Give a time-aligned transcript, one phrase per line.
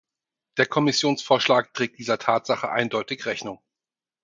[0.57, 3.61] Der Kommissionsvorschlag trägt dieser Tatsache eindeutig Rechnung.